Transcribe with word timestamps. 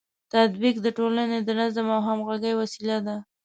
تطبیق 0.33 0.75
د 0.81 0.87
ټولنې 0.97 1.39
د 1.43 1.49
نظم 1.59 1.87
او 1.95 1.99
همغږۍ 2.07 2.53
وسیله 2.61 2.97
ده. 3.05 3.15